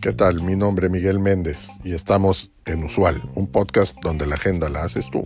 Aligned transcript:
¿Qué 0.00 0.12
tal? 0.12 0.42
Mi 0.42 0.54
nombre 0.54 0.86
es 0.86 0.92
Miguel 0.92 1.18
Méndez 1.18 1.68
y 1.82 1.92
estamos 1.92 2.52
en 2.64 2.84
Usual, 2.84 3.22
un 3.34 3.48
podcast 3.48 3.96
donde 4.02 4.24
la 4.24 4.36
agenda 4.36 4.68
la 4.68 4.84
haces 4.84 5.10
tú. 5.10 5.22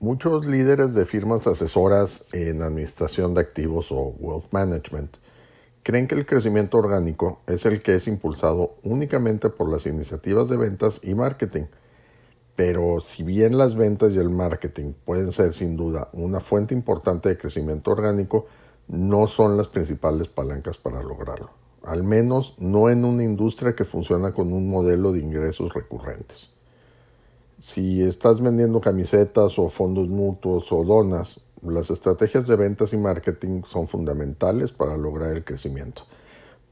Muchos 0.00 0.46
líderes 0.46 0.94
de 0.94 1.06
firmas 1.06 1.46
asesoras 1.46 2.24
en 2.32 2.62
administración 2.62 3.34
de 3.34 3.42
activos 3.42 3.92
o 3.92 4.14
wealth 4.18 4.52
management 4.52 5.16
creen 5.84 6.08
que 6.08 6.14
el 6.16 6.26
crecimiento 6.26 6.78
orgánico 6.78 7.40
es 7.46 7.64
el 7.64 7.80
que 7.80 7.94
es 7.94 8.08
impulsado 8.08 8.74
únicamente 8.82 9.48
por 9.48 9.70
las 9.70 9.86
iniciativas 9.86 10.48
de 10.48 10.56
ventas 10.56 10.98
y 11.04 11.14
marketing. 11.14 11.66
Pero 12.56 13.00
si 13.00 13.22
bien 13.22 13.58
las 13.58 13.74
ventas 13.74 14.12
y 14.12 14.18
el 14.18 14.30
marketing 14.30 14.92
pueden 15.04 15.32
ser 15.32 15.54
sin 15.54 15.76
duda 15.76 16.08
una 16.12 16.40
fuente 16.40 16.74
importante 16.74 17.28
de 17.28 17.38
crecimiento 17.38 17.90
orgánico, 17.90 18.46
no 18.88 19.26
son 19.26 19.56
las 19.56 19.68
principales 19.68 20.28
palancas 20.28 20.76
para 20.76 21.02
lograrlo. 21.02 21.50
Al 21.82 22.02
menos 22.02 22.54
no 22.58 22.88
en 22.88 23.04
una 23.04 23.24
industria 23.24 23.74
que 23.74 23.84
funciona 23.84 24.32
con 24.32 24.52
un 24.52 24.70
modelo 24.70 25.12
de 25.12 25.20
ingresos 25.20 25.74
recurrentes. 25.74 26.50
Si 27.60 28.02
estás 28.02 28.40
vendiendo 28.40 28.80
camisetas 28.80 29.58
o 29.58 29.68
fondos 29.68 30.08
mutuos 30.08 30.70
o 30.70 30.84
donas, 30.84 31.40
las 31.62 31.90
estrategias 31.90 32.46
de 32.46 32.56
ventas 32.56 32.92
y 32.92 32.96
marketing 32.96 33.62
son 33.66 33.88
fundamentales 33.88 34.70
para 34.70 34.96
lograr 34.96 35.34
el 35.34 35.44
crecimiento, 35.44 36.02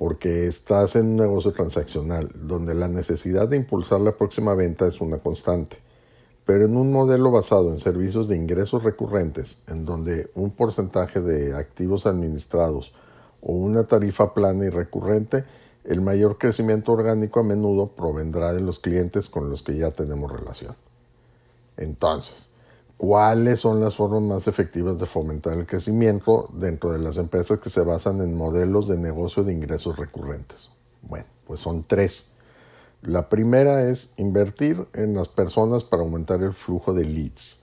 porque 0.02 0.48
estás 0.48 0.96
en 0.96 1.10
un 1.10 1.16
negocio 1.18 1.52
transaccional 1.52 2.28
donde 2.34 2.74
la 2.74 2.88
necesidad 2.88 3.46
de 3.46 3.56
impulsar 3.56 4.00
la 4.00 4.16
próxima 4.16 4.52
venta 4.52 4.88
es 4.88 5.00
una 5.00 5.18
constante. 5.18 5.76
Pero 6.44 6.64
en 6.64 6.76
un 6.76 6.90
modelo 6.90 7.30
basado 7.30 7.72
en 7.72 7.78
servicios 7.78 8.26
de 8.26 8.34
ingresos 8.34 8.82
recurrentes, 8.82 9.62
en 9.68 9.84
donde 9.84 10.28
un 10.34 10.50
porcentaje 10.50 11.20
de 11.20 11.54
activos 11.54 12.04
administrados 12.06 12.92
o 13.42 13.52
una 13.52 13.84
tarifa 13.84 14.34
plana 14.34 14.64
y 14.64 14.70
recurrente, 14.70 15.44
el 15.84 16.00
mayor 16.00 16.36
crecimiento 16.36 16.90
orgánico 16.90 17.38
a 17.38 17.44
menudo 17.44 17.86
provendrá 17.86 18.52
de 18.52 18.60
los 18.60 18.80
clientes 18.80 19.28
con 19.28 19.50
los 19.50 19.62
que 19.62 19.76
ya 19.76 19.92
tenemos 19.92 20.32
relación. 20.32 20.74
Entonces, 21.76 22.48
¿Cuáles 23.02 23.58
son 23.58 23.80
las 23.80 23.96
formas 23.96 24.22
más 24.22 24.46
efectivas 24.46 24.96
de 24.96 25.06
fomentar 25.06 25.58
el 25.58 25.66
crecimiento 25.66 26.48
dentro 26.52 26.92
de 26.92 27.00
las 27.00 27.16
empresas 27.16 27.58
que 27.58 27.68
se 27.68 27.80
basan 27.80 28.20
en 28.20 28.36
modelos 28.36 28.86
de 28.86 28.96
negocio 28.96 29.42
de 29.42 29.52
ingresos 29.52 29.96
recurrentes? 29.96 30.68
Bueno, 31.02 31.26
pues 31.44 31.58
son 31.58 31.82
tres. 31.82 32.28
La 33.02 33.28
primera 33.28 33.90
es 33.90 34.12
invertir 34.18 34.86
en 34.94 35.14
las 35.14 35.26
personas 35.26 35.82
para 35.82 36.04
aumentar 36.04 36.44
el 36.44 36.52
flujo 36.52 36.94
de 36.94 37.04
leads. 37.04 37.58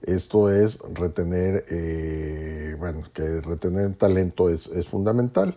Esto 0.00 0.50
es 0.50 0.78
retener, 0.94 1.66
eh, 1.68 2.74
bueno, 2.78 3.02
que 3.12 3.42
retener 3.42 3.94
talento 3.96 4.48
es, 4.48 4.68
es 4.68 4.88
fundamental 4.88 5.54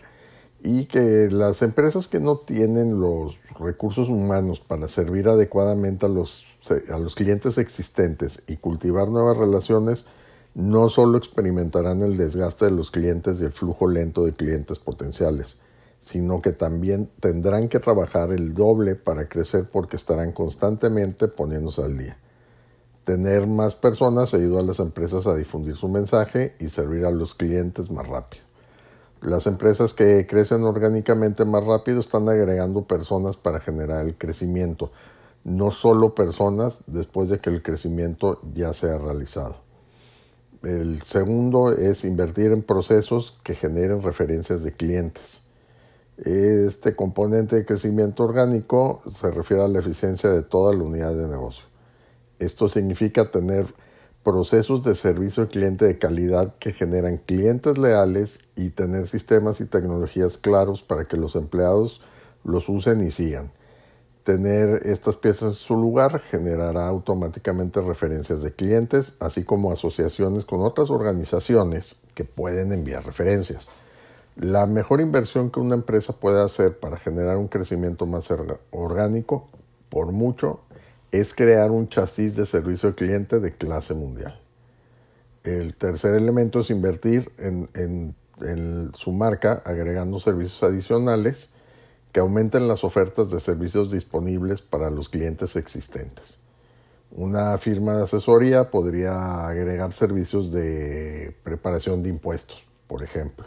y 0.63 0.85
que 0.85 1.29
las 1.31 1.61
empresas 1.61 2.07
que 2.07 2.19
no 2.19 2.37
tienen 2.37 2.99
los 2.99 3.37
recursos 3.59 4.09
humanos 4.09 4.59
para 4.59 4.87
servir 4.87 5.27
adecuadamente 5.27 6.05
a 6.05 6.09
los 6.09 6.45
a 6.91 6.97
los 6.97 7.15
clientes 7.15 7.57
existentes 7.57 8.41
y 8.47 8.57
cultivar 8.57 9.07
nuevas 9.07 9.37
relaciones, 9.37 10.05
no 10.53 10.89
solo 10.89 11.17
experimentarán 11.17 12.01
el 12.01 12.17
desgaste 12.17 12.65
de 12.65 12.71
los 12.71 12.91
clientes 12.91 13.39
y 13.39 13.45
el 13.45 13.51
flujo 13.51 13.87
lento 13.87 14.25
de 14.25 14.33
clientes 14.33 14.79
potenciales, 14.79 15.57
sino 15.99 16.41
que 16.41 16.53
también 16.53 17.09
tendrán 17.19 17.67
que 17.67 17.79
trabajar 17.79 18.31
el 18.31 18.53
doble 18.53 18.95
para 18.95 19.27
crecer 19.27 19.69
porque 19.71 19.97
estarán 19.97 20.31
constantemente 20.31 21.27
poniéndose 21.27 21.83
al 21.83 21.97
día. 21.97 22.17
Tener 23.03 23.45
más 23.45 23.75
personas 23.75 24.33
ayuda 24.33 24.61
a 24.61 24.63
las 24.63 24.79
empresas 24.79 25.27
a 25.27 25.35
difundir 25.35 25.75
su 25.75 25.87
mensaje 25.87 26.55
y 26.59 26.69
servir 26.69 27.05
a 27.05 27.11
los 27.11 27.35
clientes 27.35 27.91
más 27.91 28.07
rápido. 28.07 28.43
Las 29.25 29.47
empresas 29.47 29.95
que 29.95 30.27
crecen 30.27 30.61
orgánicamente 30.65 31.45
más 31.45 31.65
rápido 31.65 31.99
están 31.99 32.29
agregando 32.29 32.83
personas 32.83 33.35
para 33.35 33.59
generar 33.59 34.05
el 34.05 34.15
crecimiento, 34.19 34.91
no 35.43 35.71
solo 35.71 36.13
personas 36.13 36.83
después 36.85 37.29
de 37.29 37.39
que 37.39 37.49
el 37.49 37.63
crecimiento 37.63 38.39
ya 38.53 38.71
sea 38.71 38.99
realizado. 38.99 39.55
El 40.61 41.01
segundo 41.01 41.71
es 41.71 42.05
invertir 42.05 42.51
en 42.51 42.61
procesos 42.61 43.39
que 43.43 43.55
generen 43.55 44.03
referencias 44.03 44.63
de 44.63 44.73
clientes. 44.73 45.41
Este 46.17 46.95
componente 46.95 47.55
de 47.55 47.65
crecimiento 47.65 48.25
orgánico 48.25 49.01
se 49.19 49.31
refiere 49.31 49.63
a 49.63 49.67
la 49.67 49.79
eficiencia 49.79 50.29
de 50.29 50.43
toda 50.43 50.71
la 50.71 50.83
unidad 50.83 51.15
de 51.15 51.27
negocio. 51.27 51.65
Esto 52.37 52.69
significa 52.69 53.31
tener 53.31 53.73
procesos 54.25 54.81
de 54.81 54.95
servicio 54.95 55.43
al 55.43 55.49
cliente 55.49 55.85
de 55.85 55.99
calidad 55.99 56.55
que 56.57 56.73
generan 56.73 57.17
clientes 57.17 57.77
leales 57.77 58.39
y 58.55 58.71
tener 58.71 59.07
sistemas 59.07 59.61
y 59.61 59.65
tecnologías 59.65 60.39
claros 60.39 60.81
para 60.81 61.05
que 61.05 61.15
los 61.15 61.35
empleados 61.35 62.01
los 62.43 62.67
usen 62.67 63.05
y 63.05 63.11
sigan. 63.11 63.51
Tener 64.23 64.87
estas 64.87 65.15
piezas 65.15 65.49
en 65.49 65.53
su 65.53 65.75
lugar 65.75 66.21
generará 66.21 66.87
automáticamente 66.87 67.79
referencias 67.81 68.41
de 68.41 68.51
clientes, 68.51 69.13
así 69.19 69.43
como 69.43 69.71
asociaciones 69.71 70.43
con 70.43 70.61
otras 70.61 70.89
organizaciones 70.89 71.95
que 72.15 72.23
pueden 72.23 72.73
enviar 72.73 73.05
referencias. 73.05 73.67
La 74.35 74.65
mejor 74.65 75.01
inversión 75.01 75.51
que 75.51 75.59
una 75.59 75.75
empresa 75.75 76.13
puede 76.13 76.41
hacer 76.41 76.79
para 76.79 76.97
generar 76.97 77.37
un 77.37 77.47
crecimiento 77.47 78.07
más 78.07 78.33
orgánico, 78.71 79.49
por 79.89 80.11
mucho, 80.11 80.61
es 81.19 81.33
crear 81.33 81.71
un 81.71 81.87
chasis 81.87 82.35
de 82.35 82.45
servicio 82.45 82.89
al 82.89 82.95
cliente 82.95 83.39
de 83.39 83.53
clase 83.53 83.93
mundial. 83.93 84.39
El 85.43 85.75
tercer 85.75 86.15
elemento 86.15 86.59
es 86.59 86.69
invertir 86.69 87.31
en, 87.37 88.15
su 88.95 89.13
marca 89.13 89.61
agregando 89.63 90.19
servicios 90.19 90.61
adicionales 90.63 91.49
que 92.11 92.19
aumenten 92.19 92.67
las 92.67 92.83
ofertas 92.83 93.29
de 93.31 93.39
servicios 93.39 93.91
disponibles 93.91 94.59
para 94.61 94.89
los 94.89 95.07
clientes 95.07 95.55
existentes. 95.55 96.37
Una 97.11 97.57
firma 97.59 97.95
de 97.95 98.03
asesoría 98.03 98.71
podría 98.71 99.47
agregar 99.47 99.93
servicios 99.93 100.51
de 100.51 101.33
preparación 101.43 102.03
de 102.03 102.09
impuestos, 102.09 102.65
por 102.87 103.03
ejemplo. 103.03 103.45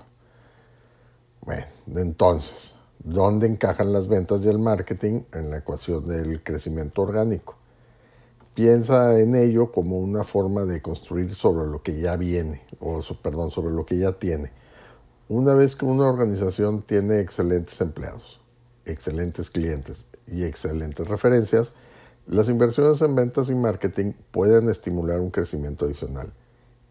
Bueno, 1.43 1.67
entonces, 1.95 2.77
¿dónde 2.99 3.47
encajan 3.47 3.93
las 3.93 4.09
ventas 4.09 4.43
y 4.43 4.49
el 4.49 4.59
marketing 4.59 5.23
en 5.33 5.50
la 5.50 5.59
ecuación 5.59 6.06
del 6.09 6.43
crecimiento 6.43 7.03
orgánico? 7.03 7.57
Piensa 8.58 9.16
en 9.20 9.36
ello 9.36 9.70
como 9.70 10.00
una 10.00 10.24
forma 10.24 10.64
de 10.64 10.82
construir 10.82 11.32
sobre 11.36 11.70
lo 11.70 11.80
que 11.80 12.00
ya 12.00 12.16
viene, 12.16 12.62
o 12.80 13.00
perdón, 13.22 13.52
sobre 13.52 13.72
lo 13.72 13.86
que 13.86 13.98
ya 13.98 14.14
tiene. 14.19 14.50
Una 15.28 15.54
vez 15.54 15.76
que 15.76 15.84
una 15.84 16.08
organización 16.08 16.82
tiene 16.82 17.20
excelentes 17.20 17.80
empleados, 17.80 18.41
excelentes 18.84 19.50
clientes 19.50 20.06
y 20.26 20.42
excelentes 20.42 21.06
referencias, 21.06 21.72
las 22.26 22.48
inversiones 22.48 23.00
en 23.00 23.14
ventas 23.14 23.48
y 23.48 23.54
marketing 23.54 24.14
pueden 24.32 24.69
estimular 24.69 25.20
un 25.20 25.30
crecimiento 25.30 25.84
adicional. 25.84 26.32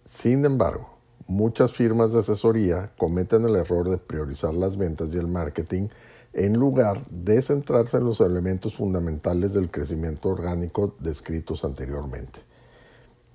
Sin 0.05 0.45
embargo, 0.45 0.87
muchas 1.27 1.73
firmas 1.73 2.13
de 2.13 2.19
asesoría 2.19 2.93
cometen 2.97 3.43
el 3.43 3.57
error 3.57 3.89
de 3.89 3.97
priorizar 3.97 4.53
las 4.53 4.77
ventas 4.77 5.09
y 5.11 5.17
el 5.17 5.27
marketing 5.27 5.89
en 6.33 6.53
lugar 6.53 7.05
de 7.09 7.41
centrarse 7.41 7.97
en 7.97 8.05
los 8.05 8.21
elementos 8.21 8.75
fundamentales 8.75 9.53
del 9.53 9.71
crecimiento 9.71 10.29
orgánico 10.29 10.95
descritos 10.99 11.65
anteriormente. 11.65 12.39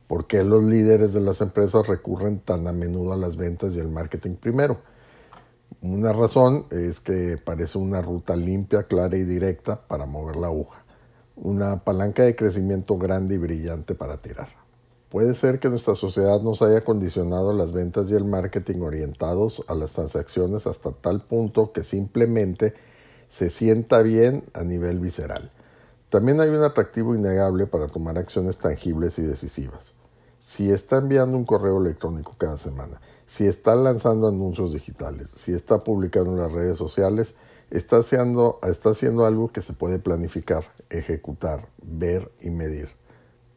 ¿Por 0.07 0.27
qué 0.27 0.45
los 0.45 0.63
líderes 0.63 1.13
de 1.13 1.21
las 1.21 1.41
empresas 1.41 1.87
recurren 1.87 2.41
tan 2.41 2.67
a 2.69 2.73
menudo 2.73 3.13
a 3.13 3.17
las 3.17 3.37
ventas 3.37 3.73
y 3.73 3.79
el 3.79 3.89
marketing 3.89 4.35
primero? 4.35 4.81
Una 5.81 6.13
razón 6.13 6.67
es 6.71 7.01
que 7.01 7.39
parece 7.43 7.79
una 7.79 8.03
ruta 8.03 8.37
limpia, 8.37 8.85
clara 8.85 9.17
y 9.17 9.25
directa 9.25 9.81
para 9.89 10.07
mover 10.07 10.37
la 10.37 10.49
aguja, 10.49 10.85
una 11.35 11.79
palanca 11.79 12.23
de 12.23 12.37
crecimiento 12.37 12.99
grande 12.99 13.37
y 13.37 13.39
brillante 13.39 13.95
para 13.95 14.19
tirar. 14.19 14.62
Puede 15.13 15.35
ser 15.35 15.61
que 15.61 15.69
nuestra 15.69 15.95
sociedad 15.95 16.41
nos 16.41 16.63
haya 16.63 16.85
condicionado 16.85 17.53
las 17.53 17.73
ventas 17.73 18.07
y 18.09 18.15
el 18.15 18.25
marketing 18.25 18.81
orientados 18.81 19.63
a 19.69 19.75
las 19.75 19.93
transacciones 19.93 20.67
hasta 20.67 20.91
tal 20.91 21.21
punto 21.21 21.71
que 21.71 21.85
simplemente 21.85 22.73
se 23.29 23.51
sienta 23.51 24.01
bien 24.01 24.45
a 24.55 24.65
nivel 24.65 25.01
visceral. 25.01 25.51
También 26.09 26.41
hay 26.41 26.49
un 26.49 26.63
atractivo 26.63 27.15
innegable 27.15 27.67
para 27.67 27.89
tomar 27.89 28.17
acciones 28.17 28.57
tangibles 28.57 29.19
y 29.19 29.23
decisivas. 29.23 29.93
Si 30.39 30.71
está 30.71 30.97
enviando 30.97 31.37
un 31.37 31.45
correo 31.45 31.79
electrónico 31.79 32.35
cada 32.39 32.57
semana, 32.57 33.03
si 33.27 33.47
está 33.47 33.75
lanzando 33.75 34.29
anuncios 34.29 34.73
digitales, 34.73 35.29
si 35.37 35.53
está 35.53 35.85
publicando 35.85 36.31
en 36.31 36.39
las 36.39 36.53
redes 36.53 36.79
sociales, 36.79 37.37
está 37.71 37.99
haciendo, 37.99 38.61
está 38.63 38.93
haciendo 38.93 39.27
algo 39.27 39.53
que 39.53 39.61
se 39.61 39.75
puede 39.75 39.99
planificar, 39.99 40.65
ejecutar, 40.89 41.69
ver 41.83 42.33
y 42.41 42.49
medir, 42.49 42.89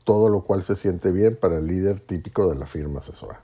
todo 0.06 0.30
lo 0.30 0.44
cual 0.44 0.64
se 0.64 0.78
siente 0.78 1.12
bien 1.12 1.36
para 1.36 1.58
el 1.58 1.68
líder 1.68 2.00
típico 2.00 2.50
de 2.50 2.56
la 2.56 2.66
firma 2.66 3.02
asesora. 3.02 3.42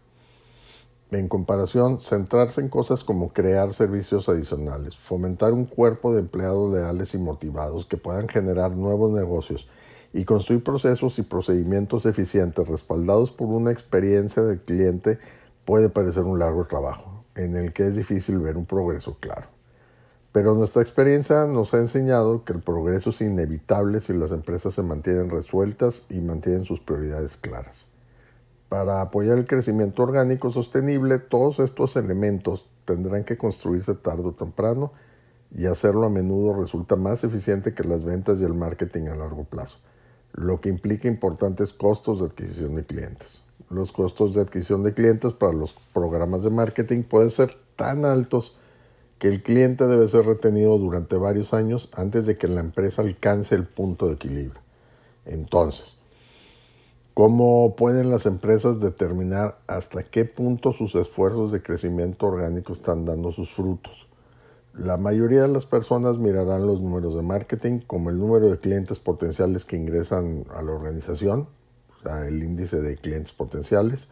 En 1.12 1.28
comparación, 1.28 2.00
centrarse 2.00 2.62
en 2.62 2.69
cosas 2.69 3.04
como 3.04 3.34
crear 3.34 3.74
servicios 3.74 4.30
adicionales, 4.30 4.96
fomentar 4.96 5.52
un 5.52 5.66
cuerpo 5.66 6.13
de 6.13 6.22
empleados 6.22 6.72
leales 6.72 7.13
y 7.13 7.18
motivados 7.18 7.86
que 7.86 7.98
puedan 7.98 8.30
generar 8.30 8.72
nuevos 8.72 9.12
negocios 9.12 9.68
y 10.13 10.24
construir 10.24 10.63
procesos 10.63 11.19
y 11.19 11.24
procedimientos 11.24 12.06
eficientes 12.06 12.66
respaldados 12.66 13.31
por 13.34 13.50
una 13.50 13.72
experiencia 13.72 14.42
del 14.44 14.62
cliente 14.62 15.19
puede 15.66 15.90
parecer 15.90 16.24
un 16.24 16.40
largo 16.40 16.66
trabajo, 16.66 17.25
en 17.36 17.58
el 17.58 17.74
que 17.74 17.84
es 17.84 17.96
difícil 17.98 18.40
ver 18.40 18.56
un 18.56 18.66
progreso 18.66 19.18
claro. 19.19 19.61
Pero 20.31 20.56
nuestra 20.56 20.81
experiencia 20.81 21.45
nos 21.45 21.74
ha 21.74 21.78
enseñado 21.78 22.45
que 22.45 22.54
el 22.54 22.62
progreso 22.62 23.10
es 23.10 23.19
inevitable 23.22 24.00
si 24.00 24.13
las 24.13 24.31
empresas 24.31 24.74
se 24.74 24.81
mantienen 24.81 25.30
resueltas 25.30 26.06
y 26.10 26.19
mantienen 26.19 26.63
sus 26.63 26.80
prioridades 26.80 27.36
claras. 27.36 27.88
Para 28.69 29.01
apoyar 29.01 29.38
el 29.38 29.45
crecimiento 29.45 30.04
orgánico 30.04 30.50
sostenible, 30.50 31.19
todos 31.19 31.60
estos 31.60 31.98
elementos 31.98 32.69
tendrán 32.86 33.25
que 33.25 33.38
construirse 33.38 33.94
tarde 33.95 34.24
o 34.24 34.31
temprano 34.31 34.94
y 35.54 35.66
hacerlo 35.66 36.06
a 36.06 36.10
menudo 36.10 36.54
resulta 36.54 36.95
más 36.95 37.25
eficiente 37.25 37.74
que 37.74 37.84
las 37.84 38.06
ventas 38.06 38.39
y 38.39 38.45
el 38.45 38.54
marketing 38.54 39.07
a 39.07 39.16
largo 39.16 39.44
plazo, 39.44 39.80
lo 40.31 40.62
que 40.62 40.69
implica 40.69 41.10
importantes 41.10 41.74
costos 41.74 42.22
de 42.22 42.27
adquisición 42.27 42.75
de 42.75 42.86
clientes. 42.86 43.42
Los 43.69 43.92
costos 43.92 44.34
de 44.34 44.42
adquisición 44.42 44.84
de 44.84 44.94
clientes 44.94 45.34
para 45.34 45.51
los 45.51 45.74
programas 45.94 46.44
de 46.44 46.50
marketing 46.50 47.04
pueden 47.04 47.31
ser 47.31 47.57
tan 47.75 48.06
altos 48.06 48.56
que 49.22 49.28
el 49.28 49.44
cliente 49.44 49.86
debe 49.86 50.08
ser 50.08 50.26
retenido 50.26 50.80
durante 50.80 51.16
varios 51.16 51.54
años 51.54 51.90
antes 51.94 52.26
de 52.26 52.40
que 52.40 52.48
la 52.48 52.60
empresa 52.60 53.04
alcance 53.04 53.54
el 53.54 53.68
punto 53.68 54.08
de 54.08 54.14
equilibrio. 54.16 54.60
Entonces, 55.26 56.00
¿cómo 57.14 57.76
pueden 57.76 58.10
las 58.10 58.26
empresas 58.26 58.80
determinar 58.80 59.60
hasta 59.68 60.02
qué 60.02 60.26
punto 60.26 60.74
sus 60.74 60.96
esfuerzos 60.96 61.52
de 61.52 61.62
crecimiento 61.62 62.26
orgánico 62.26 62.74
están 62.74 63.06
dando 63.06 63.32
sus 63.32 63.52
frutos? 63.52 64.08
La 64.74 64.98
mayoría 64.98 65.44
de 65.44 65.50
las 65.50 65.68
personas 65.68 66.18
mirarán 66.18 66.66
los 66.66 66.82
números 66.82 67.14
de 67.14 67.22
marketing 67.22 67.82
como 67.86 68.10
el 68.10 68.18
número 68.18 68.50
de 68.50 68.58
clientes 68.58 68.98
potenciales 68.98 69.66
que 69.66 69.76
ingresan 69.76 70.46
a 70.52 70.64
la 70.64 70.72
organización, 70.72 71.48
o 71.96 72.02
sea, 72.02 72.28
el 72.28 72.42
índice 72.42 72.82
de 72.82 72.98
clientes 72.98 73.34
potenciales, 73.34 74.10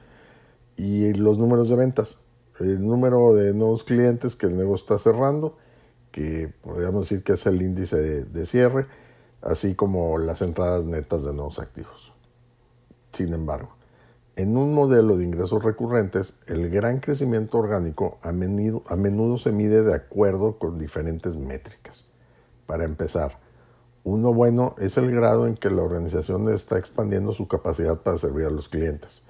y 0.78 1.12
los 1.14 1.40
números 1.40 1.68
de 1.68 1.78
ventas, 1.78 2.20
el 2.60 2.86
número 2.86 3.34
de 3.34 3.54
nuevos 3.54 3.84
clientes 3.84 4.36
que 4.36 4.48
el 4.48 4.58
negocio 4.58 4.84
está 4.84 4.98
cerrando, 4.98 5.58
que 6.12 6.52
podríamos 6.62 7.04
decir 7.04 7.24
que 7.24 7.34
es 7.34 7.46
el 7.46 7.62
índice 7.62 7.98
de, 8.26 8.46
cierre, 8.46 8.88
así 9.42 9.76
como 9.76 10.18
las 10.18 10.42
entradas 10.42 10.86
netas 10.86 11.24
de 11.24 11.34
nuevos 11.34 11.60
activos. 11.60 12.14
Sin 13.14 13.34
embargo, 13.34 13.70
en 14.36 14.58
un 14.58 14.74
modelo 14.74 15.18
de 15.18 15.26
ingresos 15.26 15.64
recurrentes, 15.64 16.34
el 16.48 16.70
gran 16.70 17.00
crecimiento 17.00 17.58
orgánico 17.58 18.20
a 18.22 18.32
menudo, 18.32 19.38
se 19.38 19.52
mide 19.52 19.84
de 19.84 19.94
acuerdo 19.94 20.58
con 20.58 20.78
diferentes 20.78 21.36
métricas. 21.36 22.06
Para 22.66 22.86
empezar, 22.86 23.40
uno 24.04 24.34
bueno 24.34 24.76
es 24.78 24.98
el 24.98 25.12
grado 25.12 25.48
en 25.48 25.56
que 25.56 25.70
la 25.70 25.82
organización 25.82 26.50
está 26.54 26.78
expandiendo 26.78 27.34
su 27.34 27.48
capacidad 27.48 28.02
para 28.02 28.18
servir 28.18 28.46
a 28.46 28.50
los 28.50 28.70
clientes. 28.70 29.22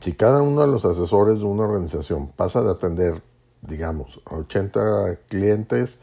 Si 0.00 0.12
cada 0.12 0.42
uno 0.42 0.60
de 0.60 0.68
los 0.68 0.84
asesores 0.84 1.40
de 1.40 1.44
una 1.44 1.64
organización 1.64 2.28
pasa 2.28 2.62
de 2.62 2.70
atender, 2.70 3.22
digamos, 3.62 4.20
a 4.26 4.36
80 4.36 5.16
clientes 5.28 5.98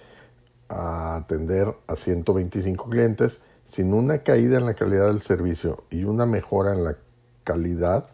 a 0.67 1.15
atender 1.15 1.75
a 1.87 1.95
125 1.95 2.89
clientes, 2.89 3.41
sin 3.65 3.93
una 3.93 4.19
caída 4.19 4.57
en 4.57 4.65
la 4.65 4.73
calidad 4.73 5.07
del 5.07 5.21
servicio 5.21 5.83
y 5.89 6.03
una 6.03 6.25
mejora 6.25 6.73
en 6.73 6.83
la 6.83 6.97
calidad, 7.43 8.07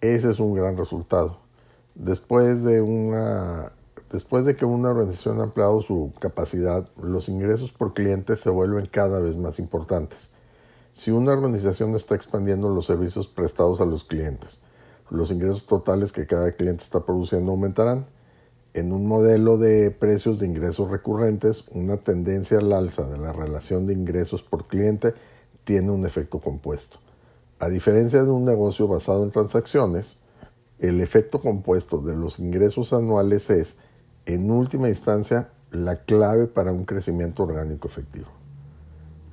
ese 0.00 0.30
es 0.30 0.38
un 0.38 0.54
gran 0.54 0.76
resultado. 0.76 1.38
Después 1.94 2.62
de, 2.62 2.80
una, 2.82 3.72
después 4.12 4.44
de 4.44 4.56
que 4.56 4.64
una 4.64 4.90
organización 4.90 5.40
ha 5.40 5.44
ampliado 5.44 5.80
su 5.80 6.12
capacidad, 6.20 6.88
los 7.02 7.28
ingresos 7.28 7.72
por 7.72 7.94
cliente 7.94 8.36
se 8.36 8.50
vuelven 8.50 8.86
cada 8.86 9.18
vez 9.18 9.36
más 9.36 9.58
importantes. 9.58 10.28
Si 10.92 11.10
una 11.10 11.32
organización 11.32 11.94
está 11.94 12.14
expandiendo 12.14 12.68
los 12.68 12.86
servicios 12.86 13.26
prestados 13.28 13.80
a 13.80 13.86
los 13.86 14.04
clientes, 14.04 14.60
los 15.10 15.30
ingresos 15.30 15.66
totales 15.66 16.12
que 16.12 16.26
cada 16.26 16.52
cliente 16.52 16.84
está 16.84 17.04
produciendo 17.04 17.52
aumentarán. 17.52 18.06
En 18.74 18.92
un 18.92 19.06
modelo 19.06 19.56
de 19.56 19.90
precios 19.90 20.38
de 20.38 20.46
ingresos 20.46 20.90
recurrentes, 20.90 21.64
una 21.70 21.96
tendencia 21.96 22.58
al 22.58 22.72
alza 22.72 23.08
de 23.08 23.18
la 23.18 23.32
relación 23.32 23.86
de 23.86 23.94
ingresos 23.94 24.42
por 24.42 24.66
cliente 24.66 25.14
tiene 25.64 25.90
un 25.90 26.04
efecto 26.04 26.40
compuesto. 26.40 26.98
A 27.58 27.68
diferencia 27.68 28.22
de 28.22 28.30
un 28.30 28.44
negocio 28.44 28.86
basado 28.86 29.24
en 29.24 29.30
transacciones, 29.30 30.18
el 30.78 31.00
efecto 31.00 31.40
compuesto 31.40 31.98
de 31.98 32.14
los 32.14 32.38
ingresos 32.38 32.92
anuales 32.92 33.48
es, 33.48 33.76
en 34.26 34.50
última 34.50 34.88
instancia, 34.88 35.48
la 35.70 36.04
clave 36.04 36.46
para 36.46 36.72
un 36.72 36.84
crecimiento 36.84 37.44
orgánico 37.44 37.88
efectivo. 37.88 38.28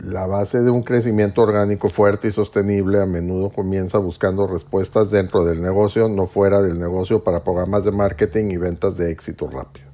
La 0.04 0.28
base 0.28 0.62
de 0.62 0.70
un 0.70 0.84
crecimiento 0.84 1.44
orgánico 1.44 1.88
fuerte 1.88 2.28
y 2.28 2.34
sostenible 2.34 3.02
a 3.02 3.06
menudo 3.06 3.52
comienza 3.52 4.00
buscando 4.00 4.48
respuestas 4.48 5.10
dentro 5.12 5.46
del 5.46 5.62
negocio, 5.62 6.10
no 6.10 6.28
fuera 6.28 6.62
del 6.62 6.78
negocio, 6.78 7.24
para 7.24 7.46
programas 7.46 7.86
de 7.86 7.94
marketing 7.94 8.52
y 8.52 8.58
ventas 8.58 8.98
de 8.98 9.12
éxito 9.12 9.48
rápido. 9.50 9.88